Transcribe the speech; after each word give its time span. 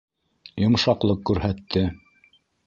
Йомшаҡлыҡ 0.63 1.21
күрһәтте. 1.31 1.85